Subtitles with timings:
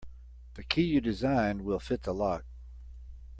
[0.55, 2.43] The key you designed will fit the lock.